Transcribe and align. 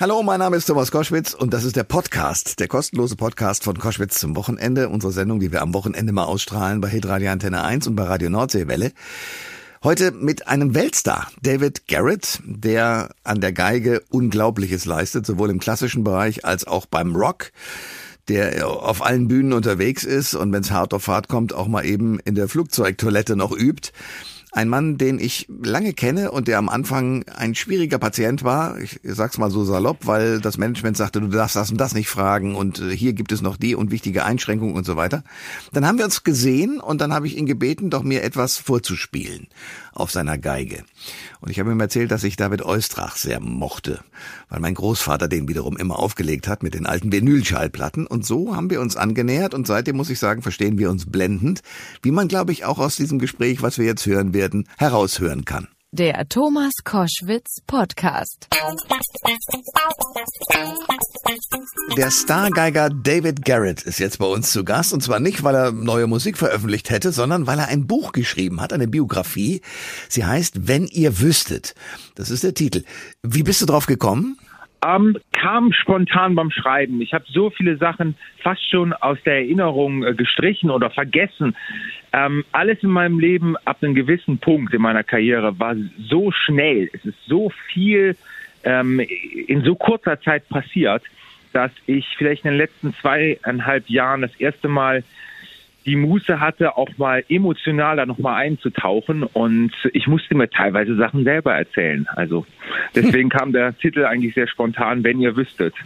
Hallo, 0.00 0.22
mein 0.22 0.38
Name 0.38 0.56
ist 0.56 0.64
Thomas 0.64 0.90
Koschwitz 0.90 1.34
und 1.34 1.52
das 1.52 1.62
ist 1.64 1.76
der 1.76 1.84
Podcast, 1.84 2.58
der 2.58 2.68
kostenlose 2.68 3.16
Podcast 3.16 3.64
von 3.64 3.76
Koschwitz 3.76 4.18
zum 4.18 4.34
Wochenende, 4.34 4.88
unsere 4.88 5.12
Sendung, 5.12 5.40
die 5.40 5.52
wir 5.52 5.60
am 5.60 5.74
Wochenende 5.74 6.14
mal 6.14 6.24
ausstrahlen 6.24 6.80
bei 6.80 6.88
Hitradio 6.88 7.30
Antenne 7.30 7.62
1 7.62 7.86
und 7.86 7.96
bei 7.96 8.04
Radio 8.04 8.30
Nordseewelle. 8.30 8.92
Heute 9.84 10.12
mit 10.12 10.48
einem 10.48 10.74
Weltstar, 10.74 11.30
David 11.42 11.86
Garrett, 11.86 12.40
der 12.46 13.10
an 13.24 13.42
der 13.42 13.52
Geige 13.52 14.00
Unglaubliches 14.08 14.86
leistet, 14.86 15.26
sowohl 15.26 15.50
im 15.50 15.60
klassischen 15.60 16.02
Bereich 16.02 16.46
als 16.46 16.66
auch 16.66 16.86
beim 16.86 17.14
Rock 17.14 17.52
der 18.28 18.68
auf 18.68 19.04
allen 19.04 19.26
Bühnen 19.26 19.52
unterwegs 19.52 20.04
ist 20.04 20.34
und 20.34 20.52
wenn 20.52 20.62
es 20.62 20.70
hart 20.70 20.94
auf 20.94 21.08
hart 21.08 21.26
kommt, 21.26 21.52
auch 21.52 21.66
mal 21.66 21.84
eben 21.84 22.20
in 22.20 22.36
der 22.36 22.48
Flugzeugtoilette 22.48 23.34
noch 23.34 23.50
übt. 23.50 23.90
Ein 24.52 24.68
Mann, 24.68 24.98
den 24.98 25.18
ich 25.18 25.46
lange 25.62 25.92
kenne 25.92 26.32
und 26.32 26.48
der 26.48 26.58
am 26.58 26.68
Anfang 26.68 27.24
ein 27.28 27.54
schwieriger 27.54 27.98
Patient 27.98 28.42
war. 28.42 28.78
Ich 28.78 29.00
sag's 29.04 29.38
mal 29.38 29.50
so 29.50 29.64
salopp, 29.64 30.06
weil 30.06 30.40
das 30.40 30.58
Management 30.58 30.96
sagte, 30.96 31.20
du 31.20 31.28
darfst 31.28 31.56
das 31.56 31.70
und 31.70 31.80
das 31.80 31.94
nicht 31.94 32.08
fragen 32.08 32.56
und 32.56 32.80
äh, 32.80 32.96
hier 32.96 33.12
gibt 33.12 33.32
es 33.32 33.42
noch 33.42 33.56
die 33.56 33.74
und 33.74 33.90
wichtige 33.90 34.24
Einschränkungen 34.24 34.74
und 34.74 34.84
so 34.84 34.96
weiter. 34.96 35.22
Dann 35.72 35.86
haben 35.86 35.98
wir 35.98 36.04
uns 36.04 36.24
gesehen 36.24 36.80
und 36.80 37.00
dann 37.00 37.12
habe 37.12 37.26
ich 37.26 37.36
ihn 37.36 37.46
gebeten, 37.46 37.90
doch 37.90 38.02
mir 38.02 38.22
etwas 38.22 38.58
vorzuspielen 38.58 39.48
auf 40.00 40.10
seiner 40.10 40.38
Geige. 40.38 40.84
Und 41.40 41.50
ich 41.50 41.60
habe 41.60 41.70
ihm 41.70 41.80
erzählt, 41.80 42.10
dass 42.10 42.24
ich 42.24 42.36
David 42.36 42.62
Eustrach 42.62 43.16
sehr 43.16 43.40
mochte, 43.40 44.00
weil 44.48 44.60
mein 44.60 44.74
Großvater 44.74 45.28
den 45.28 45.48
wiederum 45.48 45.76
immer 45.76 45.98
aufgelegt 45.98 46.48
hat 46.48 46.62
mit 46.62 46.74
den 46.74 46.86
alten 46.86 47.12
Vinylschallplatten. 47.12 48.06
Und 48.06 48.26
so 48.26 48.56
haben 48.56 48.70
wir 48.70 48.80
uns 48.80 48.96
angenähert 48.96 49.54
und 49.54 49.66
seitdem 49.66 49.96
muss 49.96 50.10
ich 50.10 50.18
sagen, 50.18 50.42
verstehen 50.42 50.78
wir 50.78 50.90
uns 50.90 51.10
blendend, 51.10 51.62
wie 52.02 52.10
man, 52.10 52.28
glaube 52.28 52.52
ich, 52.52 52.64
auch 52.64 52.78
aus 52.78 52.96
diesem 52.96 53.18
Gespräch, 53.18 53.62
was 53.62 53.78
wir 53.78 53.86
jetzt 53.86 54.06
hören 54.06 54.34
werden, 54.34 54.68
heraushören 54.76 55.44
kann. 55.44 55.68
Der 55.92 56.28
Thomas 56.28 56.70
Koschwitz 56.84 57.56
Podcast. 57.66 58.46
Der 61.96 62.12
Stargeiger 62.12 62.90
David 62.90 63.44
Garrett 63.44 63.82
ist 63.82 63.98
jetzt 63.98 64.20
bei 64.20 64.26
uns 64.26 64.52
zu 64.52 64.62
Gast 64.62 64.92
und 64.92 65.02
zwar 65.02 65.18
nicht, 65.18 65.42
weil 65.42 65.56
er 65.56 65.72
neue 65.72 66.06
Musik 66.06 66.38
veröffentlicht 66.38 66.90
hätte, 66.90 67.10
sondern 67.10 67.48
weil 67.48 67.58
er 67.58 67.66
ein 67.66 67.88
Buch 67.88 68.12
geschrieben 68.12 68.60
hat, 68.60 68.72
eine 68.72 68.86
Biografie. 68.86 69.62
Sie 70.08 70.24
heißt 70.24 70.68
Wenn 70.68 70.86
ihr 70.86 71.18
wüsstet. 71.18 71.74
Das 72.14 72.30
ist 72.30 72.44
der 72.44 72.54
Titel. 72.54 72.84
Wie 73.24 73.42
bist 73.42 73.60
du 73.60 73.66
drauf 73.66 73.86
gekommen? 73.86 74.38
Ähm, 74.86 75.18
kam 75.32 75.72
spontan 75.72 76.34
beim 76.34 76.50
Schreiben. 76.50 77.02
Ich 77.02 77.12
habe 77.12 77.24
so 77.28 77.50
viele 77.50 77.76
Sachen 77.76 78.14
fast 78.42 78.68
schon 78.70 78.94
aus 78.94 79.18
der 79.24 79.34
Erinnerung 79.34 80.02
äh, 80.04 80.14
gestrichen 80.14 80.70
oder 80.70 80.90
vergessen. 80.90 81.54
Ähm, 82.12 82.44
alles 82.52 82.82
in 82.82 82.88
meinem 82.90 83.18
Leben 83.18 83.56
ab 83.64 83.78
einem 83.82 83.94
gewissen 83.94 84.38
Punkt 84.38 84.72
in 84.72 84.80
meiner 84.80 85.04
Karriere 85.04 85.58
war 85.58 85.76
so 85.98 86.32
schnell. 86.32 86.88
Es 86.94 87.04
ist 87.04 87.18
so 87.26 87.50
viel 87.72 88.16
ähm, 88.64 89.00
in 89.00 89.62
so 89.62 89.74
kurzer 89.74 90.20
Zeit 90.20 90.48
passiert, 90.48 91.02
dass 91.52 91.72
ich 91.86 92.06
vielleicht 92.16 92.44
in 92.44 92.52
den 92.52 92.58
letzten 92.58 92.94
zweieinhalb 92.94 93.88
Jahren 93.88 94.22
das 94.22 94.34
erste 94.36 94.68
Mal 94.68 95.04
die 95.86 95.96
Muße 95.96 96.40
hatte, 96.40 96.76
auch 96.76 96.90
mal 96.98 97.24
emotional 97.28 97.96
da 97.96 98.06
nochmal 98.06 98.42
einzutauchen 98.42 99.22
und 99.22 99.72
ich 99.92 100.06
musste 100.06 100.34
mir 100.34 100.50
teilweise 100.50 100.94
Sachen 100.96 101.24
selber 101.24 101.54
erzählen. 101.54 102.06
Also 102.14 102.44
deswegen 102.94 103.28
kam 103.30 103.52
der 103.52 103.76
Titel 103.78 104.04
eigentlich 104.04 104.34
sehr 104.34 104.46
spontan, 104.46 105.04
wenn 105.04 105.20
ihr 105.20 105.36
wüsstet. 105.36 105.74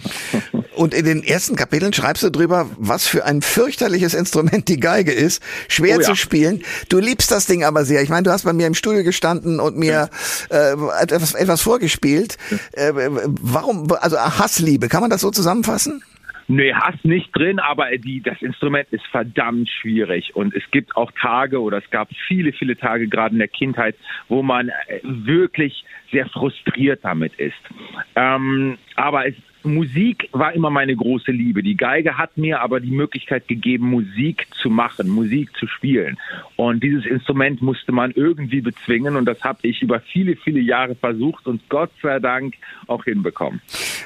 Und 0.75 0.93
in 0.93 1.05
den 1.05 1.23
ersten 1.23 1.55
Kapiteln 1.55 1.93
schreibst 1.93 2.25
du 2.25 2.31
drüber, 2.31 2.69
was 2.79 3.07
für 3.07 3.25
ein 3.25 3.43
fürchterliches 3.43 4.13
Instrument 4.13 4.69
die 4.69 4.81
Geige 4.81 5.13
ist, 5.13 5.41
schwer 5.69 5.99
oh 5.99 6.01
ja. 6.01 6.07
zu 6.07 6.17
spielen. 6.17 6.65
Du 6.89 6.99
liebst 6.99 7.31
das 7.31 7.47
Ding 7.47 7.63
aber 7.63 7.85
sehr. 7.85 8.03
Ich 8.03 8.09
meine, 8.09 8.25
du 8.25 8.33
hast 8.33 8.45
bei 8.45 8.53
mir 8.53 8.67
im 8.67 8.75
Studio 8.75 9.05
gestanden 9.05 9.61
und 9.61 9.77
mir 9.77 10.11
äh, 10.51 10.73
etwas, 11.01 11.35
etwas 11.35 11.63
vorgespielt. 11.63 12.39
Äh, 12.73 12.93
warum, 12.93 13.87
also 14.01 14.19
Hassliebe, 14.19 14.89
kann 14.89 15.01
man 15.01 15.11
das 15.11 15.21
so 15.21 15.31
zusammenfassen? 15.31 16.03
Nee, 16.47 16.75
Hass 16.75 16.97
nicht 17.05 17.31
drin, 17.35 17.59
aber 17.59 17.97
die, 17.97 18.21
das 18.21 18.41
Instrument 18.43 18.89
ist 18.91 19.07
verdammt 19.07 19.69
schwierig. 19.69 20.37
Und 20.37 20.55
es 20.55 20.63
gibt 20.71 20.97
auch 20.97 21.11
Tage 21.13 21.61
oder 21.61 21.79
es 21.79 21.91
gab 21.91 22.09
viele, 22.29 22.53
viele 22.53 22.77
Tage 22.77 23.09
gerade 23.09 23.35
in 23.35 23.39
der 23.39 23.49
Kindheit, 23.49 23.97
wo 24.29 24.43
man 24.43 24.69
äh, 24.69 25.01
wirklich 25.03 25.85
sehr 26.13 26.29
frustriert 26.29 27.01
damit 27.03 27.35
ist. 27.37 27.55
Ähm, 28.15 28.77
aber 28.95 29.27
es 29.27 29.35
Musik 29.65 30.29
war 30.33 30.53
immer 30.53 30.71
meine 30.71 30.95
große 30.95 31.31
Liebe. 31.31 31.63
Die 31.63 31.77
Geige 31.77 32.19
hat 32.19 32.37
mir 32.37 32.61
aber 32.61 32.81
die 32.81 32.91
Möglichkeit 32.91 33.49
gegeben, 33.49 33.91
Musik 33.91 34.47
zu 34.61 34.71
machen, 34.71 35.09
Musik 35.09 35.51
zu 35.57 35.67
spielen. 35.67 36.19
Und 36.57 36.83
dieses 36.83 37.07
Instrument 37.07 37.63
musste 37.63 37.93
man 37.93 38.11
irgendwie 38.13 38.61
bezwingen 38.61 39.17
und 39.17 39.25
das 39.25 39.41
habe 39.43 39.59
ich 39.63 39.83
über 39.83 40.01
viele, 40.01 40.37
viele 40.37 40.61
Jahre 40.61 40.95
versucht 40.95 41.47
und 41.47 41.69
Gott 41.69 41.91
sei 42.03 42.19
Dank 42.21 42.55
auch 42.87 43.05
hinbekommen. 43.05 43.61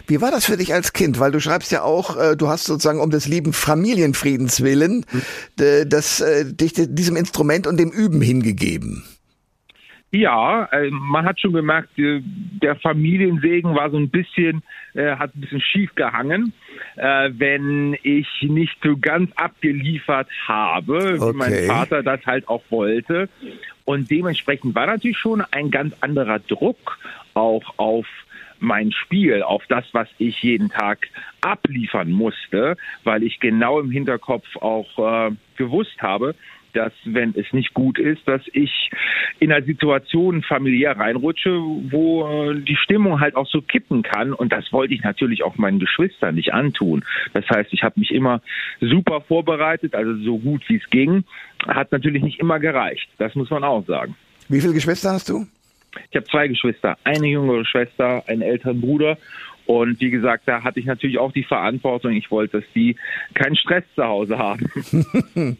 Wie 0.07 0.21
war 0.21 0.31
das 0.31 0.47
für 0.47 0.57
dich 0.57 0.73
als 0.73 0.93
Kind? 0.93 1.21
Weil 1.21 1.33
du 1.33 1.41
schreibst 1.41 1.73
ja 1.73 1.83
auch, 1.83 2.17
äh, 2.17 2.37
du 2.37 2.49
hast 2.49 2.65
sozusagen 2.65 3.01
um 3.01 3.11
des 3.11 3.27
lieben 3.29 3.53
Familienfriedens 3.53 4.63
willen 4.63 5.05
hm. 5.11 5.89
das, 5.89 6.21
äh, 6.21 6.45
dich 6.53 6.73
diesem 6.75 7.17
Instrument 7.17 7.67
und 7.67 7.79
dem 7.79 7.91
Üben 7.91 8.21
hingegeben. 8.21 9.05
Ja, 10.11 10.65
äh, 10.73 10.91
man 10.91 11.27
hat 11.27 11.39
schon 11.39 11.53
gemerkt, 11.53 11.91
der 11.97 12.77
Familiensegen 12.77 13.75
war 13.75 13.91
so 13.91 13.99
ein 13.99 14.09
bisschen, 14.09 14.63
äh, 14.95 15.17
hat 15.17 15.35
ein 15.35 15.41
bisschen 15.43 15.61
schief 15.61 15.95
gehangen, 15.95 16.55
äh, 16.97 17.31
wenn 17.35 17.95
ich 18.03 18.27
nicht 18.41 18.77
so 18.83 18.97
ganz 18.97 19.31
abgeliefert 19.37 20.29
habe, 20.47 21.19
okay. 21.19 21.21
wie 21.21 21.37
mein 21.37 21.67
Vater 21.67 22.03
das 22.03 22.25
halt 22.25 22.49
auch 22.49 22.63
wollte. 22.71 23.29
Und 23.85 24.11
dementsprechend 24.11 24.75
war 24.75 24.87
natürlich 24.87 25.19
schon 25.19 25.43
ein 25.51 25.71
ganz 25.71 25.95
anderer 26.01 26.39
Druck 26.39 26.99
auch 27.35 27.75
auf 27.77 28.07
mein 28.61 28.93
Spiel, 28.93 29.43
auf 29.43 29.63
das, 29.69 29.85
was 29.93 30.09
ich 30.19 30.43
jeden 30.43 30.71
Tag 30.71 31.09
abliefern 31.41 32.11
musste, 32.11 32.77
weil 33.05 33.23
ich 33.23 33.41
genau 33.41 33.79
im 33.79 33.91
Hinterkopf 33.91 34.57
auch 34.57 35.29
äh, 35.29 35.31
gewusst 35.57 36.01
habe, 36.01 36.35
dass 36.73 36.93
wenn 37.05 37.35
es 37.37 37.53
nicht 37.53 37.75
gut 37.75 37.99
ist, 37.99 38.27
dass 38.27 38.43
ich 38.53 38.91
in 39.39 39.53
einer 39.53 39.65
Situation 39.65 40.43
familiär 40.43 40.97
reinrutsche, 40.97 41.51
wo 41.51 42.51
äh, 42.51 42.61
die 42.61 42.77
Stimmung 42.77 43.21
halt 43.21 43.37
auch 43.37 43.47
so 43.47 43.61
kippen 43.61 44.03
kann. 44.03 44.33
Und 44.33 44.53
das 44.53 44.73
wollte 44.73 44.95
ich 44.95 45.03
natürlich 45.03 45.43
auch 45.43 45.57
meinen 45.57 45.79
Geschwistern 45.79 46.35
nicht 46.35 46.53
antun. 46.53 47.05
Das 47.35 47.49
heißt, 47.49 47.73
ich 47.73 47.83
habe 47.83 48.01
mich 48.01 48.13
immer 48.13 48.41
super 48.81 49.21
vorbereitet, 49.21 49.95
also 49.95 50.15
so 50.17 50.39
gut 50.39 50.63
wie 50.69 50.77
es 50.77 50.91
ging. 50.91 51.25
Hat 51.67 51.93
natürlich 51.93 52.23
nicht 52.23 52.39
immer 52.39 52.59
gereicht. 52.59 53.09
Das 53.19 53.35
muss 53.35 53.51
man 53.51 53.65
auch 53.65 53.85
sagen. 53.87 54.15
Wie 54.49 54.61
viele 54.61 54.75
Geschwister 54.75 55.11
hast 55.11 55.29
du? 55.29 55.47
Ich 56.11 56.17
habe 56.17 56.27
zwei 56.27 56.49
Geschwister, 56.49 56.97
eine 57.05 57.27
jüngere 57.27 57.65
Schwester, 57.65 58.23
einen 58.27 58.43
älteren 58.43 58.81
Bruder 58.81 59.17
und 59.69 60.01
wie 60.01 60.09
gesagt, 60.09 60.45
da 60.47 60.65
hatte 60.65 60.81
ich 60.81 60.87
natürlich 60.87 61.19
auch 61.19 61.31
die 61.31 61.45
Verantwortung. 61.45 62.13
Ich 62.13 62.31
wollte, 62.31 62.61
dass 62.61 62.73
die 62.75 62.97
keinen 63.35 63.55
Stress 63.55 63.85
zu 63.95 64.03
Hause 64.03 64.39
haben. 64.39 64.67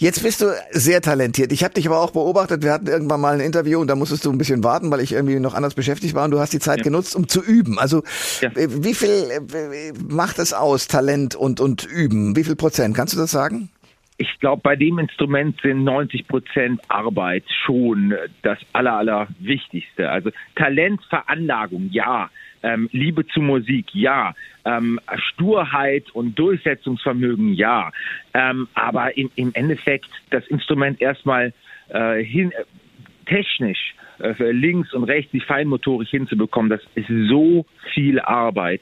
Jetzt 0.00 0.22
bist 0.22 0.40
du 0.40 0.46
sehr 0.70 1.02
talentiert. 1.02 1.50
Ich 1.50 1.64
habe 1.64 1.74
dich 1.74 1.88
aber 1.88 2.00
auch 2.00 2.12
beobachtet. 2.12 2.62
Wir 2.62 2.72
hatten 2.72 2.86
irgendwann 2.86 3.20
mal 3.20 3.34
ein 3.34 3.40
Interview 3.40 3.80
und 3.80 3.88
da 3.88 3.96
musstest 3.96 4.24
du 4.24 4.30
ein 4.30 4.38
bisschen 4.38 4.62
warten, 4.62 4.92
weil 4.92 5.00
ich 5.00 5.12
irgendwie 5.12 5.40
noch 5.40 5.54
anders 5.54 5.74
beschäftigt 5.74 6.14
war. 6.14 6.24
Und 6.24 6.30
du 6.30 6.38
hast 6.38 6.52
die 6.52 6.60
Zeit 6.60 6.78
ja. 6.78 6.84
genutzt, 6.84 7.16
um 7.16 7.26
zu 7.26 7.42
üben. 7.42 7.80
Also 7.80 8.04
ja. 8.40 8.50
wie 8.54 8.94
viel 8.94 9.24
macht 10.08 10.38
es 10.38 10.52
aus, 10.52 10.86
Talent 10.86 11.34
und, 11.34 11.60
und 11.60 11.84
Üben? 11.84 12.36
Wie 12.36 12.44
viel 12.44 12.54
Prozent? 12.54 12.96
Kannst 12.96 13.14
du 13.14 13.18
das 13.18 13.32
sagen? 13.32 13.70
ich 14.18 14.38
glaube, 14.40 14.60
bei 14.62 14.74
dem 14.74 14.98
Instrument 14.98 15.60
sind 15.62 15.84
90 15.84 16.26
Prozent 16.26 16.80
Arbeit 16.88 17.44
schon 17.64 18.14
das 18.42 18.58
aller, 18.72 18.94
aller 18.94 19.28
Wichtigste. 19.38 20.10
Also 20.10 20.30
Talent, 20.56 21.00
Veranlagung, 21.08 21.88
ja. 21.92 22.28
Ähm, 22.62 22.88
Liebe 22.92 23.26
zu 23.26 23.40
Musik, 23.40 23.86
ja. 23.92 24.34
Ähm, 24.64 25.00
Sturheit 25.16 26.10
und 26.12 26.38
Durchsetzungsvermögen, 26.38 27.54
ja. 27.54 27.92
Ähm, 28.34 28.68
aber 28.74 29.16
im, 29.16 29.30
im 29.36 29.50
Endeffekt 29.54 30.10
das 30.30 30.46
Instrument 30.48 31.00
erstmal 31.00 31.52
äh, 31.88 32.22
hin, 32.22 32.52
äh, 32.52 32.64
technisch 33.26 33.94
äh, 34.18 34.50
links 34.50 34.92
und 34.92 35.04
rechts 35.04 35.30
die 35.32 35.40
Feinmotorik 35.40 36.08
hinzubekommen, 36.08 36.70
das 36.70 36.80
ist 36.94 37.08
so 37.28 37.64
viel 37.94 38.20
Arbeit 38.20 38.80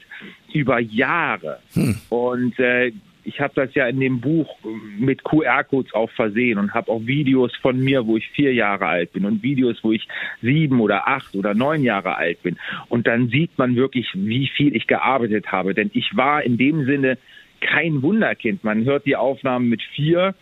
über 0.52 0.78
Jahre. 0.80 1.60
Hm. 1.74 1.96
Und 2.08 2.58
äh, 2.58 2.92
ich 3.26 3.40
habe 3.40 3.52
das 3.54 3.74
ja 3.74 3.86
in 3.88 4.00
dem 4.00 4.20
Buch 4.20 4.56
mit 4.98 5.24
QR-Codes 5.24 5.92
auch 5.94 6.10
versehen 6.10 6.58
und 6.58 6.74
habe 6.74 6.90
auch 6.90 7.04
Videos 7.04 7.54
von 7.56 7.78
mir, 7.78 8.06
wo 8.06 8.16
ich 8.16 8.28
vier 8.30 8.54
Jahre 8.54 8.86
alt 8.86 9.12
bin 9.12 9.24
und 9.24 9.42
Videos, 9.42 9.78
wo 9.82 9.92
ich 9.92 10.06
sieben 10.42 10.80
oder 10.80 11.08
acht 11.08 11.34
oder 11.34 11.52
neun 11.52 11.82
Jahre 11.82 12.16
alt 12.16 12.42
bin. 12.42 12.56
Und 12.88 13.06
dann 13.06 13.28
sieht 13.28 13.58
man 13.58 13.74
wirklich, 13.74 14.08
wie 14.14 14.46
viel 14.46 14.76
ich 14.76 14.86
gearbeitet 14.86 15.50
habe. 15.50 15.74
Denn 15.74 15.90
ich 15.92 16.16
war 16.16 16.42
in 16.42 16.56
dem 16.56 16.86
Sinne 16.86 17.18
kein 17.60 18.02
Wunderkind. 18.02 18.62
Man 18.62 18.84
hört 18.84 19.06
die 19.06 19.16
Aufnahmen 19.16 19.68
mit 19.68 19.82
vier 19.82 20.34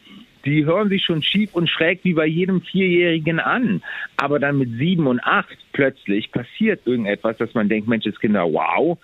die 0.45 0.67
hören 0.67 0.91
sich 0.91 1.03
schon 1.03 1.23
schief 1.23 1.55
und 1.55 1.71
schräg 1.71 2.01
wie 2.03 2.13
bei 2.13 2.27
jedem 2.27 2.61
Vierjährigen 2.61 3.41
an. 3.41 3.83
Aber 4.19 4.39
dann 4.39 4.59
mit 4.59 4.73
sieben 4.77 5.07
und 5.07 5.21
acht 5.21 5.57
plötzlich 5.73 6.31
passiert 6.33 6.87
irgendetwas, 6.87 7.39
dass 7.39 7.55
man 7.55 7.71
denkt, 7.71 7.89
Mensch, 7.89 8.05
das 8.05 8.21
Kinder, 8.21 8.45
wow, 8.45 8.99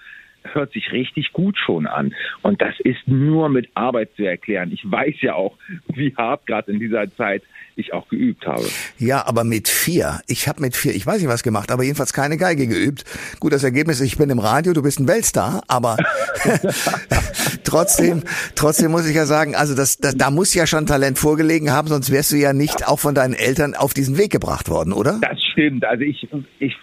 hört 0.45 0.73
sich 0.73 0.93
richtig 0.93 1.33
gut 1.33 1.57
schon 1.59 1.87
an. 1.87 2.15
Und 2.43 2.61
das 2.61 2.75
ist 2.81 3.07
nur 3.07 3.49
mit 3.49 3.69
Arbeit 3.75 4.11
zu 4.17 4.25
erklären. 4.25 4.71
Ich 4.73 4.89
weiß 4.91 5.17
ja 5.21 5.35
auch, 5.35 5.57
wie 5.89 6.15
hart 6.17 6.47
gerade 6.47 6.73
in 6.73 6.81
dieser 6.81 7.15
Zeit 7.17 7.43
ich 7.77 7.93
auch 7.93 8.09
geübt 8.09 8.47
habe. 8.47 8.67
Ja, 8.99 9.27
aber 9.27 9.45
mit 9.45 9.69
vier. 9.69 10.21
Ich 10.27 10.49
habe 10.49 10.61
mit 10.61 10.77
vier, 10.77 10.95
ich 10.95 11.07
weiß 11.07 11.19
nicht 11.21 11.29
was 11.29 11.43
gemacht, 11.43 11.71
aber 11.71 11.83
jedenfalls 11.83 12.13
keine 12.13 12.37
Geige 12.37 12.67
geübt. 12.67 13.05
Gut, 13.41 13.53
das 13.53 13.65
Ergebnis 13.65 14.01
ist, 14.01 14.07
ich 14.07 14.19
bin 14.19 14.31
im 14.31 14.39
Radio, 14.39 14.73
du 14.73 14.83
bist 14.83 15.01
ein 15.01 15.09
Weltstar, 15.09 15.63
aber 15.69 15.97
trotzdem, 17.65 18.23
trotzdem 18.55 18.91
muss 18.91 19.09
ich 19.09 19.17
ja 19.17 19.27
sagen, 19.27 19.55
also 19.55 19.75
das, 19.75 19.99
das, 19.99 20.17
da 20.17 20.31
muss 20.31 20.55
ja 20.55 20.67
schon 20.67 20.87
Talent 20.87 21.19
vorgelegen 21.19 21.71
haben, 21.71 21.89
sonst 21.89 22.13
wärst 22.13 22.33
du 22.33 22.37
ja 22.37 22.53
nicht 22.53 22.87
auch 22.87 22.99
von 22.99 23.15
deinen 23.15 23.35
Eltern 23.35 23.75
auf 23.75 23.95
diesen 23.95 24.19
Weg 24.19 24.31
gebracht 24.31 24.69
worden, 24.69 24.93
oder? 24.93 25.19
Das 25.23 25.43
stimmt. 25.53 25.85
Also 25.85 26.05
ich, 26.05 26.29
ich 26.59 26.77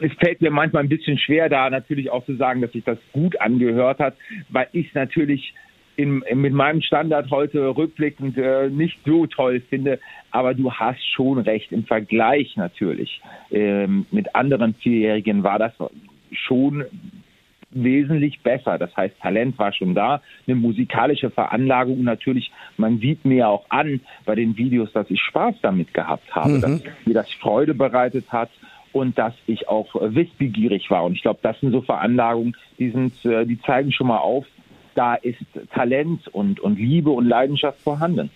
es 0.00 0.12
fällt 0.14 0.40
mir 0.40 0.50
manchmal 0.50 0.82
ein 0.82 0.88
bisschen 0.88 1.18
schwer, 1.18 1.48
da 1.48 1.70
natürlich 1.70 2.10
auch 2.10 2.24
zu 2.24 2.36
sagen, 2.36 2.60
dass 2.60 2.72
sich 2.72 2.84
das 2.84 2.98
gut 3.12 3.40
angehört 3.40 3.98
hat, 3.98 4.16
weil 4.48 4.68
ich 4.72 4.88
es 4.88 4.94
natürlich 4.94 5.54
in, 5.96 6.22
mit 6.34 6.52
meinem 6.52 6.80
Standard 6.80 7.30
heute 7.30 7.76
rückblickend 7.76 8.38
äh, 8.38 8.68
nicht 8.70 8.98
so 9.04 9.26
toll 9.26 9.60
finde. 9.68 9.98
Aber 10.30 10.54
du 10.54 10.72
hast 10.72 11.04
schon 11.12 11.38
recht. 11.38 11.72
Im 11.72 11.84
Vergleich 11.84 12.56
natürlich 12.56 13.20
ähm, 13.50 14.06
mit 14.12 14.34
anderen 14.34 14.74
Vierjährigen 14.74 15.42
war 15.42 15.58
das 15.58 15.72
schon 16.30 16.84
wesentlich 17.70 18.40
besser. 18.42 18.78
Das 18.78 18.96
heißt, 18.96 19.18
Talent 19.20 19.58
war 19.58 19.72
schon 19.72 19.94
da, 19.94 20.22
eine 20.46 20.54
musikalische 20.56 21.30
Veranlagung. 21.30 22.04
natürlich, 22.04 22.50
man 22.76 22.98
sieht 22.98 23.24
mir 23.24 23.48
auch 23.48 23.66
an 23.68 24.00
bei 24.24 24.36
den 24.36 24.56
Videos, 24.56 24.92
dass 24.92 25.10
ich 25.10 25.20
Spaß 25.20 25.56
damit 25.62 25.92
gehabt 25.92 26.34
habe, 26.34 26.50
mhm. 26.50 26.60
dass 26.60 26.82
mir 27.04 27.14
das 27.14 27.30
Freude 27.34 27.74
bereitet 27.74 28.30
hat 28.30 28.50
und 28.92 29.18
dass 29.18 29.34
ich 29.46 29.68
auch 29.68 29.94
wissbegierig 29.94 30.90
war. 30.90 31.04
Und 31.04 31.14
ich 31.14 31.22
glaube, 31.22 31.40
das 31.42 31.58
sind 31.60 31.72
so 31.72 31.82
Veranlagungen, 31.82 32.56
die 32.78 32.90
sind, 32.90 33.24
äh, 33.24 33.46
die 33.46 33.60
zeigen 33.62 33.92
schon 33.92 34.08
mal 34.08 34.18
auf, 34.18 34.46
da 34.94 35.14
ist 35.14 35.38
Talent 35.72 36.26
und, 36.28 36.60
und 36.60 36.76
Liebe 36.76 37.10
und 37.10 37.26
Leidenschaft 37.26 37.80
vorhanden. 37.80 38.30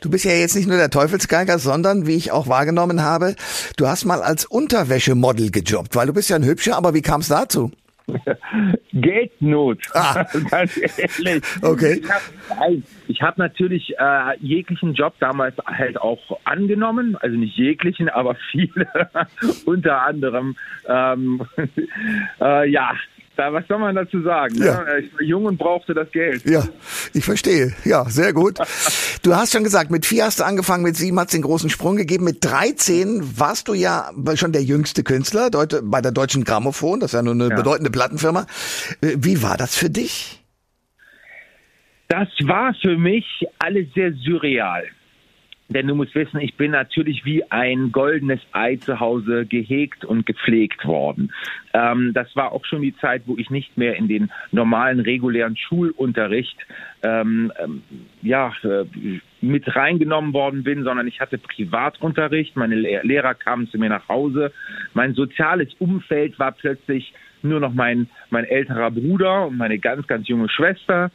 Du 0.00 0.08
bist 0.08 0.24
ja 0.24 0.32
jetzt 0.32 0.56
nicht 0.56 0.66
nur 0.66 0.78
der 0.78 0.88
Teufelsgeiger, 0.88 1.58
sondern, 1.58 2.06
wie 2.06 2.16
ich 2.16 2.32
auch 2.32 2.48
wahrgenommen 2.48 3.02
habe, 3.02 3.34
du 3.76 3.86
hast 3.86 4.06
mal 4.06 4.22
als 4.22 4.46
Unterwäschemodel 4.46 5.50
gejobbt, 5.50 5.94
weil 5.94 6.06
du 6.06 6.14
bist 6.14 6.30
ja 6.30 6.36
ein 6.36 6.44
Hübscher, 6.44 6.76
aber 6.76 6.94
wie 6.94 7.02
kam 7.02 7.20
es 7.20 7.28
dazu? 7.28 7.70
Geldnot. 8.92 9.78
Ah. 9.94 10.24
Ganz 10.50 10.76
ehrlich. 10.76 11.42
Okay. 11.62 12.02
Ich 13.08 13.22
habe 13.22 13.30
hab 13.30 13.38
natürlich 13.38 13.94
äh, 13.96 14.36
jeglichen 14.40 14.94
Job 14.94 15.14
damals 15.20 15.54
halt 15.64 16.00
auch 16.00 16.38
angenommen, 16.44 17.16
also 17.20 17.36
nicht 17.36 17.56
jeglichen, 17.56 18.08
aber 18.08 18.34
viele. 18.50 18.88
Unter 19.66 20.02
anderem, 20.02 20.56
ähm, 20.88 21.42
äh, 22.40 22.68
ja, 22.68 22.92
da, 23.40 23.52
was 23.54 23.66
soll 23.68 23.78
man 23.78 23.94
dazu 23.94 24.20
sagen? 24.22 24.58
Ne? 24.58 24.66
Ja. 24.66 24.98
Ich 24.98 25.12
war 25.14 25.22
jung 25.22 25.46
und 25.46 25.56
brauchte 25.56 25.94
das 25.94 26.10
Geld. 26.12 26.44
Ja, 26.44 26.64
ich 27.14 27.24
verstehe. 27.24 27.72
Ja, 27.84 28.04
sehr 28.04 28.32
gut. 28.32 28.58
Du 29.22 29.36
hast 29.36 29.52
schon 29.52 29.64
gesagt, 29.64 29.90
mit 29.90 30.06
vier 30.06 30.24
hast 30.24 30.40
du 30.40 30.44
angefangen, 30.44 30.82
mit 30.82 30.96
sieben 30.96 31.20
hat 31.20 31.26
es 31.26 31.32
den 31.32 31.42
großen 31.42 31.68
Sprung 31.68 31.96
gegeben. 31.96 32.24
Mit 32.24 32.42
13 32.42 33.38
warst 33.38 33.68
du 33.68 33.74
ja 33.74 34.10
schon 34.34 34.52
der 34.52 34.62
jüngste 34.62 35.02
Künstler 35.02 35.50
bei 35.50 36.00
der 36.00 36.10
Deutschen 36.10 36.42
Grammophon, 36.44 37.00
das 37.00 37.10
ist 37.10 37.14
ja 37.18 37.22
nur 37.22 37.34
eine 37.34 37.48
ja. 37.48 37.54
bedeutende 37.54 37.90
Plattenfirma. 37.90 38.46
Wie 39.02 39.42
war 39.42 39.58
das 39.58 39.76
für 39.76 39.90
dich? 39.90 40.42
Das 42.08 42.28
war 42.44 42.74
für 42.80 42.96
mich 42.96 43.26
alles 43.58 43.88
sehr 43.94 44.14
surreal. 44.14 44.84
Denn 45.70 45.86
du 45.86 45.94
musst 45.94 46.16
wissen, 46.16 46.40
ich 46.40 46.56
bin 46.56 46.72
natürlich 46.72 47.24
wie 47.24 47.48
ein 47.50 47.92
goldenes 47.92 48.40
Ei 48.50 48.76
zu 48.76 48.98
Hause 48.98 49.46
gehegt 49.46 50.04
und 50.04 50.26
gepflegt 50.26 50.84
worden. 50.84 51.32
Ähm, 51.72 52.12
das 52.12 52.34
war 52.34 52.50
auch 52.50 52.64
schon 52.64 52.82
die 52.82 52.96
Zeit, 52.96 53.22
wo 53.26 53.36
ich 53.36 53.50
nicht 53.50 53.78
mehr 53.78 53.94
in 53.94 54.08
den 54.08 54.30
normalen, 54.50 54.98
regulären 54.98 55.56
Schulunterricht 55.56 56.58
ähm, 57.04 57.52
ähm, 57.62 57.82
ja, 58.20 58.52
äh, 58.64 58.84
mit 59.40 59.74
reingenommen 59.76 60.32
worden 60.32 60.64
bin, 60.64 60.82
sondern 60.82 61.06
ich 61.06 61.20
hatte 61.20 61.38
Privatunterricht. 61.38 62.56
Meine 62.56 62.74
Lehrer 62.74 63.34
kamen 63.34 63.68
zu 63.68 63.78
mir 63.78 63.90
nach 63.90 64.08
Hause. 64.08 64.52
Mein 64.92 65.14
soziales 65.14 65.72
Umfeld 65.78 66.36
war 66.40 66.50
plötzlich 66.50 67.14
nur 67.42 67.60
noch 67.60 67.72
mein, 67.72 68.08
mein 68.30 68.44
älterer 68.44 68.90
Bruder 68.90 69.46
und 69.46 69.56
meine 69.56 69.78
ganz, 69.78 70.06
ganz 70.08 70.26
junge 70.26 70.48
Schwester. 70.48 71.12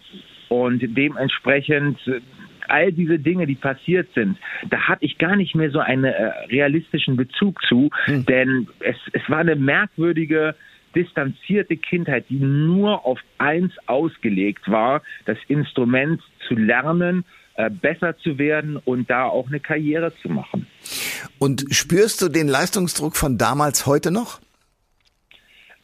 Und 0.48 0.80
dementsprechend 0.82 2.00
all 2.70 2.92
diese 2.92 3.20
Dinge, 3.20 3.48
die 3.48 3.56
passiert 3.56 4.08
sind, 4.14 4.38
da 4.70 4.78
hatte 4.88 5.06
ich 5.06 5.18
gar 5.18 5.36
nicht 5.36 5.56
mehr 5.56 5.72
so 5.72 5.80
einen 5.80 6.06
äh, 6.06 6.32
realistischen 6.50 7.16
Bezug 7.16 7.62
zu, 7.68 7.90
hm. 8.06 8.26
denn 8.26 8.68
es, 8.80 8.96
es 9.14 9.22
war 9.30 9.40
eine 9.40 9.56
merkwürdige, 9.56 10.56
distanzierte 10.96 11.76
Kindheit, 11.76 12.26
die 12.30 12.40
nur 12.40 13.06
auf 13.06 13.20
eins 13.38 13.74
ausgelegt 13.86 14.70
war, 14.70 15.02
das 15.26 15.38
Instrument 15.48 16.22
zu 16.48 16.56
lernen, 16.56 17.26
äh, 17.56 17.70
besser 17.70 18.18
zu 18.18 18.38
werden 18.38 18.78
und 18.78 19.10
da 19.10 19.26
auch 19.26 19.48
eine 19.48 19.60
Karriere 19.60 20.14
zu 20.22 20.30
machen. 20.30 20.68
Und 21.38 21.66
spürst 21.72 22.22
du 22.22 22.30
den 22.30 22.48
Leistungsdruck 22.48 23.16
von 23.16 23.38
damals 23.38 23.86
heute 23.86 24.12
noch? 24.12 24.40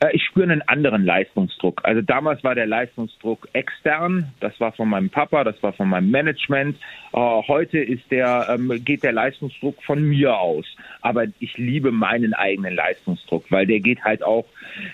Äh, 0.02 0.10
ich 0.14 0.24
spüre 0.24 0.44
einen 0.44 0.62
anderen 0.64 1.06
Leistungsdruck. 1.06 1.82
Also 1.84 2.02
damals 2.02 2.44
war 2.44 2.56
der 2.56 2.66
Leistungsdruck 2.66 3.48
extern. 3.54 4.34
Das 4.40 4.60
war 4.60 4.74
von 4.74 4.90
meinem 4.90 5.10
Papa, 5.10 5.44
das 5.44 5.62
war 5.64 5.74
von 5.74 5.90
meinem 5.90 6.12
Management. 6.12 6.78
Äh, 7.14 7.18
heute 7.18 7.80
ist 7.80 8.10
der, 8.12 8.48
ähm, 8.50 8.84
geht 8.84 9.04
der 9.04 9.14
Leistungsdruck 9.14 9.82
von 9.84 10.04
mir 10.04 10.38
aus. 10.38 10.66
Aber 11.02 11.26
ich 11.40 11.58
liebe 11.58 11.92
meinen 11.92 12.34
eigenen 12.34 12.76
Leistungsdruck, 12.76 13.46
weil 13.50 13.66
der 13.66 13.80
geht 13.80 14.04
halt 14.04 14.24
auch, 14.24 14.46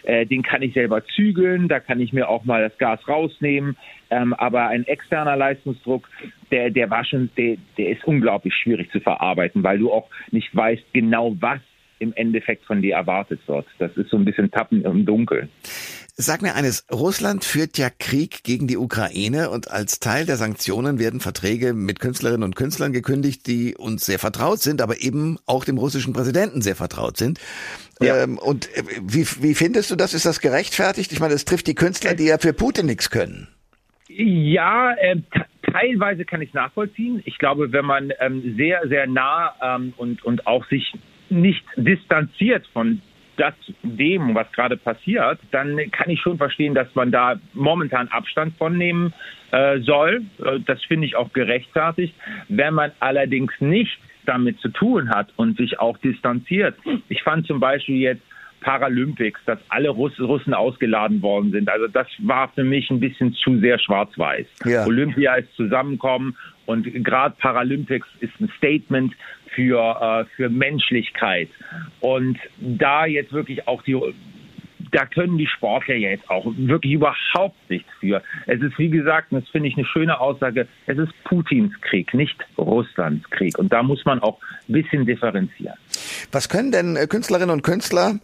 äh, 0.04 0.26
den 0.26 0.44
kann 0.44 0.62
ich 0.62 0.74
selber 0.74 1.04
zügeln, 1.06 1.68
da 1.68 1.80
kann 1.80 2.00
ich 2.00 2.14
mir 2.14 2.30
auch 2.30 2.46
mal 2.46 2.62
das 2.62 2.78
Gas 2.78 3.08
rausnehmen. 3.08 3.78
Ähm, 4.10 4.34
aber 4.34 4.68
ein 4.68 4.88
externer 4.88 5.36
Leistungsdruck, 5.36 6.08
der, 6.52 6.70
der 6.70 6.90
war 6.90 7.04
schon, 7.04 7.30
der, 7.38 7.58
der 7.78 7.90
ist 7.90 8.06
unglaublich 8.06 8.54
schwierig 8.56 8.90
zu 8.92 9.02
verarbeiten, 9.02 9.64
weil 9.64 9.80
du 9.80 9.92
auch 9.92 10.10
nicht 10.32 10.56
weißt 10.56 10.94
genau, 10.94 11.36
was 11.40 11.60
im 12.00 12.14
Endeffekt 12.14 12.66
von 12.66 12.82
dir 12.82 12.96
erwartet 12.96 13.40
wird. 13.48 13.66
Das 13.80 13.96
ist 13.98 14.10
so 14.10 14.18
ein 14.18 14.26
bisschen 14.26 14.52
Tappen 14.52 14.84
im 14.84 15.06
Dunkeln. 15.06 15.50
Sag 16.20 16.42
mir 16.42 16.56
eines, 16.56 16.84
Russland 16.92 17.46
führt 17.46 17.78
ja 17.78 17.90
Krieg 17.92 18.44
gegen 18.44 18.66
die 18.66 18.78
Ukraine 18.78 19.52
und 19.52 19.70
als 19.70 20.00
Teil 20.00 20.26
der 20.26 20.38
Sanktionen 20.38 20.98
werden 20.98 21.20
Verträge 21.20 21.74
mit 21.74 22.00
Künstlerinnen 22.00 22.42
und 22.42 22.56
Künstlern 22.56 22.92
gekündigt, 22.92 23.46
die 23.46 23.76
uns 23.76 24.04
sehr 24.04 24.18
vertraut 24.18 24.58
sind, 24.58 24.82
aber 24.82 25.00
eben 25.00 25.38
auch 25.46 25.64
dem 25.64 25.78
russischen 25.78 26.14
Präsidenten 26.14 26.64
sehr 26.64 26.76
vertraut 26.76 27.18
sind. 27.18 27.40
Ja. 28.02 28.24
Ähm, 28.24 28.40
und 28.40 28.68
äh, 28.76 28.82
wie, 29.00 29.28
wie 29.44 29.54
findest 29.54 29.92
du 29.92 29.96
das? 29.96 30.16
Ist 30.16 30.26
das 30.26 30.40
gerechtfertigt? 30.40 31.12
Ich 31.12 31.20
meine, 31.20 31.36
es 31.36 31.46
trifft 31.46 31.68
die 31.68 31.76
Künstler, 31.76 32.16
die 32.16 32.26
ja 32.26 32.40
für 32.40 32.54
Putin 32.54 32.88
nichts 32.88 33.12
können. 33.12 33.48
Ja, 34.08 34.94
äh, 34.94 35.18
teilweise 35.72 36.26
kann 36.26 36.42
ich 36.42 36.52
nachvollziehen. 36.54 37.22
Ich 37.26 37.38
glaube, 37.38 37.72
wenn 37.72 37.86
man 37.86 38.12
ähm, 38.20 38.56
sehr, 38.58 38.88
sehr 38.88 39.06
nah 39.06 39.54
ähm, 39.62 39.94
und, 39.98 40.26
und 40.26 40.48
auch 40.48 40.68
sich 40.70 40.94
nicht 41.30 41.64
distanziert 41.76 42.66
von 42.74 43.02
das, 43.38 43.54
dem, 43.84 44.34
was 44.34 44.52
gerade 44.52 44.78
passiert, 44.78 45.40
dann 45.52 45.78
kann 45.92 46.10
ich 46.10 46.20
schon 46.22 46.38
verstehen, 46.38 46.74
dass 46.74 46.94
man 46.96 47.12
da 47.12 47.40
momentan 47.54 48.08
Abstand 48.08 48.58
von 48.58 48.78
nehmen 48.78 49.14
äh, 49.52 49.80
soll. 49.80 50.24
Äh, 50.44 50.60
das 50.66 50.84
finde 50.84 51.06
ich 51.06 51.16
auch 51.16 51.32
gerechtfertigt. 51.34 52.16
Wenn 52.50 52.74
man 52.74 52.92
allerdings 53.00 53.54
nichts 53.60 54.02
damit 54.28 54.60
zu 54.60 54.70
tun 54.70 55.10
hat 55.10 55.30
und 55.38 55.58
sich 55.58 55.80
auch 55.80 55.98
distanziert. 55.98 56.76
Ich 57.10 57.24
fand 57.24 57.48
zum 57.48 57.60
Beispiel 57.60 57.96
jetzt 57.96 58.22
Paralympics, 58.62 59.40
dass 59.46 59.60
alle 59.70 59.90
Russ 59.90 60.20
Russen 60.20 60.54
ausgeladen 60.54 61.22
worden 61.22 61.52
sind. 61.52 61.70
Also 61.70 61.88
das 61.88 62.08
war 62.20 62.50
für 62.50 62.64
mich 62.64 62.90
ein 62.90 63.00
bisschen 63.00 63.34
zu 63.34 63.60
sehr 63.60 63.80
schwarz-weiß. 63.80 64.46
Ja. 64.66 64.86
Olympia 64.86 65.36
ist 65.36 65.56
zusammenkommen 65.56 66.36
und 66.68 66.84
gerade 67.04 67.36
Paralympics 67.40 68.08
ist 68.20 68.40
ein 68.40 68.52
Statement 68.58 69.14
für, 69.56 69.80
äh, 69.80 70.26
für 70.36 70.50
Menschlichkeit. 70.50 71.50
Und 72.02 72.38
da 72.60 73.06
jetzt 73.06 73.34
wirklich 73.34 73.68
auch 73.68 73.82
die 73.82 73.96
da 74.92 75.06
können 75.06 75.38
die 75.38 75.48
Sportler 75.48 75.96
jetzt 75.96 76.30
auch 76.30 76.46
wirklich 76.56 76.94
überhaupt 76.94 77.58
nichts 77.70 77.90
für. 78.00 78.22
Es 78.46 78.62
ist, 78.62 78.78
wie 78.78 78.90
gesagt, 78.90 79.28
das 79.32 79.48
finde 79.50 79.68
ich 79.68 79.76
eine 79.76 79.86
schöne 79.86 80.20
Aussage, 80.20 80.68
es 80.86 80.98
ist 80.98 81.12
Putins 81.26 81.74
Krieg, 81.82 82.14
nicht 82.14 82.38
Russlands 82.58 83.30
Krieg. 83.30 83.58
Und 83.58 83.74
da 83.74 83.84
muss 83.84 84.06
man 84.06 84.20
auch 84.20 84.40
ein 84.70 84.74
bisschen 84.74 85.06
differenzieren. 85.06 85.76
Was 86.32 86.50
können 86.50 86.72
denn 86.72 86.96
äh, 86.96 87.08
Künstlerinnen 87.08 87.50
und 87.50 87.64
Künstler 87.64 88.20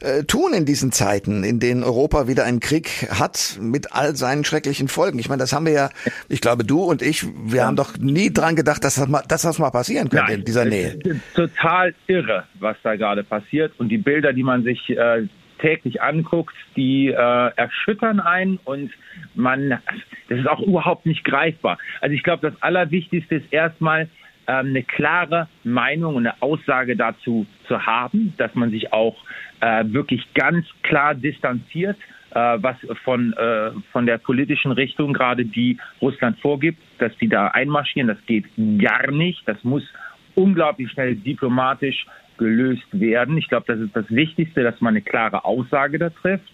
äh, 0.00 0.24
tun 0.24 0.52
in 0.52 0.64
diesen 0.64 0.92
Zeiten, 0.92 1.44
in 1.44 1.60
denen 1.60 1.82
Europa 1.82 2.28
wieder 2.28 2.44
einen 2.44 2.60
Krieg 2.60 3.08
hat 3.10 3.58
mit 3.60 3.92
all 3.92 4.16
seinen 4.16 4.44
schrecklichen 4.44 4.88
Folgen? 4.88 5.18
Ich 5.18 5.28
meine, 5.28 5.40
das 5.40 5.52
haben 5.52 5.66
wir 5.66 5.72
ja, 5.72 5.90
ich 6.28 6.40
glaube, 6.40 6.64
du 6.64 6.82
und 6.82 7.02
ich, 7.02 7.24
wir 7.24 7.58
ja. 7.58 7.66
haben 7.66 7.76
doch 7.76 7.96
nie 7.98 8.32
dran 8.32 8.56
gedacht, 8.56 8.84
dass 8.84 8.96
das 8.96 9.08
mal, 9.08 9.22
dass 9.28 9.42
das 9.42 9.58
mal 9.58 9.70
passieren 9.70 10.08
könnte 10.08 10.32
Nein, 10.32 10.40
in 10.40 10.44
dieser 10.44 10.64
Nähe. 10.64 10.98
Total 11.34 11.94
irre, 12.06 12.44
was 12.60 12.76
da 12.82 12.96
gerade 12.96 13.24
passiert. 13.24 13.72
Und 13.78 13.88
die 13.88 13.98
Bilder, 13.98 14.32
die 14.32 14.42
man 14.42 14.62
sich 14.62 14.90
äh, 14.90 15.26
täglich 15.58 16.02
anguckt, 16.02 16.54
die 16.76 17.08
äh, 17.08 17.50
erschüttern 17.56 18.20
einen 18.20 18.58
und 18.64 18.90
man, 19.34 19.80
das 20.28 20.38
ist 20.38 20.48
auch 20.48 20.60
überhaupt 20.60 21.06
nicht 21.06 21.24
greifbar. 21.24 21.78
Also 22.00 22.14
ich 22.14 22.22
glaube, 22.22 22.50
das 22.50 22.60
Allerwichtigste 22.62 23.36
ist 23.36 23.52
erstmal 23.52 24.08
eine 24.46 24.82
klare 24.82 25.48
Meinung 25.64 26.16
und 26.16 26.26
eine 26.26 26.40
Aussage 26.42 26.96
dazu 26.96 27.46
zu 27.66 27.84
haben, 27.84 28.34
dass 28.38 28.54
man 28.54 28.70
sich 28.70 28.92
auch 28.92 29.16
äh, 29.60 29.84
wirklich 29.86 30.22
ganz 30.34 30.66
klar 30.82 31.14
distanziert 31.14 31.96
äh, 32.36 32.62
was 32.62 32.76
von, 33.02 33.32
äh, 33.32 33.70
von 33.92 34.04
der 34.04 34.18
politischen 34.18 34.72
Richtung 34.72 35.14
gerade, 35.14 35.46
die 35.46 35.78
Russland 36.02 36.38
vorgibt, 36.40 36.82
dass 36.98 37.12
sie 37.18 37.28
da 37.28 37.48
einmarschieren. 37.48 38.08
Das 38.08 38.18
geht 38.26 38.44
gar 38.78 39.10
nicht. 39.10 39.42
Das 39.46 39.62
muss 39.64 39.82
unglaublich 40.34 40.90
schnell 40.90 41.16
diplomatisch 41.16 42.06
gelöst 42.36 42.86
werden. 42.92 43.38
Ich 43.38 43.48
glaube, 43.48 43.64
das 43.66 43.80
ist 43.80 43.96
das 43.96 44.04
Wichtigste, 44.10 44.62
dass 44.62 44.78
man 44.82 44.92
eine 44.92 45.00
klare 45.00 45.46
Aussage 45.46 45.98
da 45.98 46.10
trifft. 46.10 46.44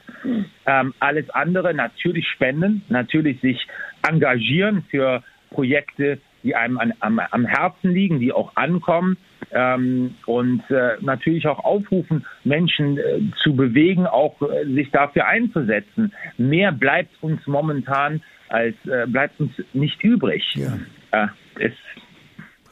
Ähm, 0.67 0.95
alles 1.01 1.29
andere 1.31 1.75
natürlich 1.75 2.29
spenden, 2.29 2.83
natürlich 2.89 3.41
sich 3.41 3.67
engagieren 4.09 4.85
für 4.89 5.25
Projekte, 5.51 6.19
die 6.43 6.55
einem 6.55 6.79
an, 6.79 6.93
am, 7.01 7.19
am 7.19 7.47
Herzen 7.47 7.93
liegen, 7.93 8.21
die 8.21 8.33
auch 8.33 8.57
ankommen 8.57 9.17
ähm, 9.53 10.15
und 10.27 10.63
äh, 10.71 10.97
natürlich 11.01 11.47
auch 11.47 11.65
aufrufen, 11.65 12.25
Menschen 12.45 12.99
äh, 12.99 13.21
zu 13.43 13.55
bewegen, 13.55 14.07
auch 14.07 14.41
äh, 14.43 14.65
sich 14.67 14.91
dafür 14.91 15.27
einzusetzen. 15.27 16.13
Mehr 16.39 16.73
bleibt 16.73 17.23
uns 17.23 17.47
momentan 17.47 18.23
als 18.49 18.77
äh, 18.87 19.07
bleibt 19.07 19.41
uns 19.41 19.53
nicht 19.73 20.03
übrig. 20.03 20.45
Ja. 20.55 20.79
Äh, 21.11 21.29
es 21.59 21.73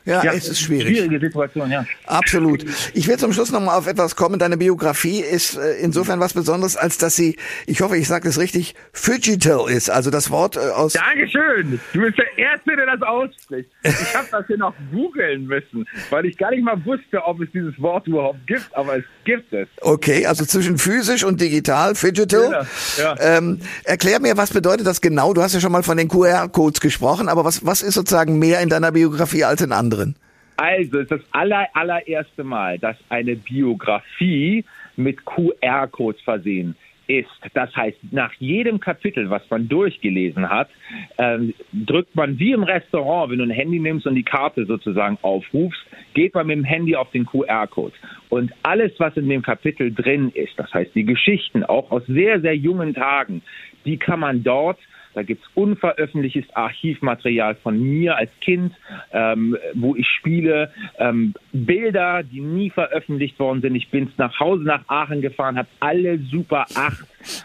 ja, 0.04 0.24
ja, 0.24 0.32
es 0.32 0.48
ist 0.48 0.60
schwierig. 0.60 0.96
Schwierige 0.96 1.20
Situation, 1.20 1.70
ja. 1.70 1.84
Absolut. 2.06 2.64
Ich 2.94 3.06
will 3.08 3.18
zum 3.18 3.32
Schluss 3.32 3.52
nochmal 3.52 3.76
auf 3.78 3.86
etwas 3.86 4.16
kommen. 4.16 4.38
Deine 4.38 4.56
Biografie 4.56 5.20
ist 5.20 5.56
äh, 5.56 5.74
insofern 5.80 6.20
was 6.20 6.34
Besonderes, 6.34 6.76
als 6.76 6.98
dass 6.98 7.16
sie, 7.16 7.36
ich 7.66 7.80
hoffe, 7.80 7.96
ich 7.96 8.08
sage 8.08 8.24
das 8.24 8.38
richtig, 8.38 8.74
Phygital 8.92 9.70
ist. 9.70 9.90
Also 9.90 10.10
das 10.10 10.30
Wort 10.30 10.56
äh, 10.56 10.60
aus... 10.60 10.94
Dankeschön. 10.94 11.80
Du 11.92 12.00
bist 12.00 12.18
der 12.18 12.38
Erste, 12.38 12.76
der 12.76 12.86
das 12.86 13.02
ausspricht. 13.02 13.68
Ich 13.82 14.14
habe 14.14 14.26
das 14.30 14.46
hier 14.46 14.58
noch 14.58 14.74
googeln 14.92 15.46
müssen, 15.46 15.86
weil 16.10 16.26
ich 16.26 16.36
gar 16.36 16.50
nicht 16.50 16.64
mal 16.64 16.82
wusste, 16.84 17.22
ob 17.24 17.40
es 17.40 17.48
dieses 17.52 17.80
Wort 17.80 18.06
überhaupt 18.06 18.46
gibt, 18.46 18.74
aber 18.74 18.98
es 18.98 19.04
gibt 19.24 19.52
es. 19.52 19.68
Okay, 19.80 20.26
also 20.26 20.44
zwischen 20.44 20.78
physisch 20.78 21.24
und 21.24 21.40
digital, 21.40 21.94
Phygital. 21.94 22.66
Ja, 22.96 23.04
ja. 23.04 23.36
Ähm, 23.38 23.60
erklär 23.84 24.20
mir, 24.20 24.36
was 24.36 24.50
bedeutet 24.50 24.86
das 24.86 25.00
genau? 25.00 25.34
Du 25.34 25.42
hast 25.42 25.54
ja 25.54 25.60
schon 25.60 25.72
mal 25.72 25.82
von 25.82 25.96
den 25.96 26.08
QR-Codes 26.08 26.80
gesprochen, 26.80 27.28
aber 27.28 27.44
was, 27.44 27.64
was 27.64 27.82
ist 27.82 27.94
sozusagen 27.94 28.38
mehr 28.38 28.60
in 28.60 28.68
deiner 28.68 28.92
Biografie 28.92 29.44
als 29.44 29.60
in 29.60 29.72
anderen? 29.72 29.99
Anderen? 30.00 30.16
Also, 30.56 30.98
es 30.98 31.04
ist 31.04 31.12
das 31.12 31.20
aller, 31.32 31.68
allererste 31.74 32.44
Mal, 32.44 32.78
dass 32.78 32.96
eine 33.08 33.36
Biografie 33.36 34.64
mit 34.96 35.24
QR-Codes 35.24 36.20
versehen 36.22 36.76
ist. 37.06 37.30
Das 37.54 37.74
heißt, 37.74 37.98
nach 38.12 38.32
jedem 38.34 38.78
Kapitel, 38.78 39.30
was 39.30 39.42
man 39.50 39.68
durchgelesen 39.68 40.48
hat, 40.48 40.68
äh, 41.16 41.38
drückt 41.72 42.14
man 42.14 42.38
wie 42.38 42.52
im 42.52 42.62
Restaurant, 42.62 43.30
wenn 43.30 43.38
du 43.38 43.44
ein 43.44 43.50
Handy 43.50 43.80
nimmst 43.80 44.06
und 44.06 44.14
die 44.14 44.22
Karte 44.22 44.66
sozusagen 44.66 45.18
aufrufst, 45.22 45.80
geht 46.14 46.34
man 46.34 46.46
mit 46.46 46.58
dem 46.58 46.64
Handy 46.64 46.94
auf 46.94 47.10
den 47.10 47.24
QR-Code. 47.24 47.94
Und 48.28 48.52
alles, 48.62 48.92
was 48.98 49.16
in 49.16 49.28
dem 49.28 49.42
Kapitel 49.42 49.92
drin 49.92 50.30
ist, 50.34 50.52
das 50.56 50.72
heißt 50.72 50.94
die 50.94 51.04
Geschichten, 51.04 51.64
auch 51.64 51.90
aus 51.90 52.02
sehr, 52.06 52.40
sehr 52.42 52.54
jungen 52.54 52.94
Tagen, 52.94 53.42
die 53.86 53.96
kann 53.96 54.20
man 54.20 54.44
dort 54.44 54.78
da 55.14 55.22
gibt's 55.22 55.46
unveröffentlichtes 55.54 56.44
Archivmaterial 56.54 57.56
von 57.56 57.80
mir 57.80 58.16
als 58.16 58.30
Kind, 58.40 58.74
ähm, 59.12 59.56
wo 59.74 59.96
ich 59.96 60.06
spiele, 60.06 60.72
ähm, 60.98 61.34
Bilder, 61.52 62.22
die 62.22 62.40
nie 62.40 62.70
veröffentlicht 62.70 63.38
worden 63.38 63.60
sind. 63.60 63.74
Ich 63.74 63.88
bin 63.90 64.10
nach 64.18 64.38
Hause 64.38 64.64
nach 64.64 64.88
Aachen 64.88 65.20
gefahren, 65.20 65.58
habe 65.58 65.68
alle 65.80 66.18
Super 66.18 66.66
8 66.74 67.04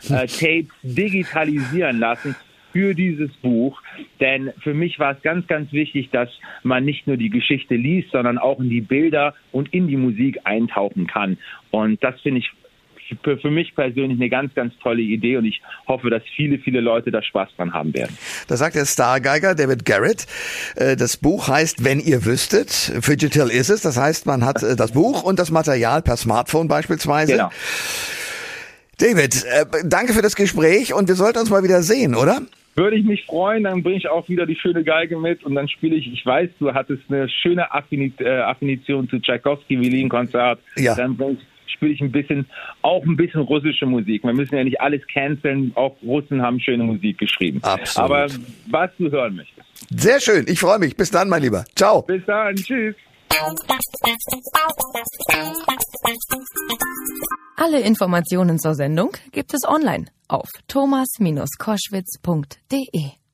äh, 0.10 0.28
Tapes 0.28 0.72
digitalisieren 0.84 2.00
lassen 2.00 2.36
für 2.72 2.94
dieses 2.94 3.32
Buch. 3.38 3.82
Denn 4.20 4.52
für 4.60 4.74
mich 4.74 5.00
war 5.00 5.14
es 5.14 5.22
ganz, 5.22 5.48
ganz 5.48 5.72
wichtig, 5.72 6.10
dass 6.12 6.30
man 6.62 6.84
nicht 6.84 7.08
nur 7.08 7.16
die 7.16 7.30
Geschichte 7.30 7.76
liest, 7.76 8.12
sondern 8.12 8.38
auch 8.38 8.60
in 8.60 8.70
die 8.70 8.82
Bilder 8.82 9.34
und 9.54 9.74
in 9.74 9.88
die 9.88 9.96
Musik 9.96 10.40
eintauchen 10.44 11.08
kann. 11.08 11.38
Und 11.72 12.04
das 12.04 12.20
finde 12.20 12.40
ich 12.40 12.52
für, 13.24 13.38
für 13.38 13.52
mich 13.52 13.74
persönlich 13.76 14.20
eine 14.20 14.30
ganz, 14.30 14.54
ganz 14.54 14.74
tolle 14.82 15.02
Idee 15.02 15.38
und 15.38 15.46
ich 15.46 15.62
hoffe, 15.88 16.10
dass 16.10 16.24
viele, 16.36 16.60
viele 16.60 16.82
Leute 16.82 17.12
da 17.12 17.22
Spaß 17.22 17.50
dran 17.58 17.74
haben 17.74 17.94
werden. 17.94 18.18
Da 18.48 18.58
sagt 18.58 18.76
der 18.76 18.86
Stargeiger 18.86 19.56
David 19.56 19.86
Garrett, 19.86 20.26
äh, 20.76 20.96
das 20.96 21.18
Buch 21.18 21.48
heißt 21.48 21.84
Wenn 21.84 22.00
ihr 22.00 22.26
wüsstet, 22.26 22.92
Digital 23.26 23.50
ist 23.50 23.70
es, 23.70 23.82
das 23.82 23.98
heißt, 23.98 24.26
man 24.26 24.46
hat 24.46 24.62
äh, 24.62 24.76
das 24.76 24.92
Buch 24.92 25.24
und 25.24 25.40
das 25.40 25.52
Material 25.52 26.02
per 26.02 26.18
Smartphone 26.18 26.68
beispielsweise. 26.68 27.34
Genau. 27.34 27.50
David, 29.00 29.44
äh, 29.46 29.66
danke 29.84 30.14
für 30.14 30.22
das 30.22 30.36
Gespräch 30.36 30.94
und 30.94 31.08
wir 31.08 31.16
sollten 31.16 31.40
uns 31.40 31.50
mal 31.50 31.64
wieder 31.64 31.82
sehen, 31.82 32.16
oder? 32.16 32.42
Würde 32.76 32.98
ich 32.98 33.06
mich 33.06 33.26
freuen, 33.26 33.64
dann 33.64 33.84
bringe 33.84 33.98
ich 33.98 34.10
auch 34.10 34.28
wieder 34.28 34.46
die 34.46 34.56
schöne 34.56 34.84
Geige 34.84 35.18
mit 35.18 35.44
und 35.46 35.56
dann 35.56 35.70
spiele 35.70 35.96
ich, 35.96 36.12
ich 36.12 36.26
weiß, 36.26 36.50
du 36.60 36.74
hattest 36.74 37.04
eine 37.10 37.30
schöne 37.30 37.72
Affinition 37.72 39.08
zu 39.08 39.20
Tchaikovsky 39.20 39.80
Violin-Konzert. 39.80 40.60
Ja. 40.76 40.94
Dann 40.94 41.16
bringe 41.16 41.34
ich 41.34 41.40
spiele 41.76 41.94
ich 41.94 42.02
ein 42.02 42.12
bisschen, 42.12 42.48
auch 42.82 43.04
ein 43.04 43.16
bisschen 43.16 43.42
russische 43.42 43.86
Musik. 43.86 44.24
Wir 44.24 44.34
müssen 44.34 44.56
ja 44.56 44.64
nicht 44.64 44.82
alles 44.82 45.02
canceln. 45.14 45.72
Auch 45.76 45.96
Russen 46.04 46.42
haben 46.42 46.60
schöne 46.60 46.84
Musik 46.84 47.18
geschrieben. 47.18 47.60
Absolut. 47.64 48.12
Aber 48.12 48.28
was 48.70 48.90
du 48.98 49.12
hören 49.12 49.36
möchtest. 49.36 49.68
Sehr 49.90 50.20
schön. 50.20 50.46
Ich 50.48 50.60
freue 50.60 50.80
mich. 50.80 50.96
Bis 50.96 51.12
dann, 51.12 51.30
mein 51.30 51.44
Lieber. 51.44 51.66
Ciao. 51.76 52.02
Bis 52.02 52.24
dann. 52.26 52.56
Tschüss. 52.56 52.96
Alle 57.58 57.82
Informationen 57.82 58.60
zur 58.60 58.76
Sendung 58.76 59.12
gibt 59.32 59.54
es 59.54 59.68
online 59.68 60.06
auf 60.28 60.50
thomas-koschwitz.de. 60.68 63.25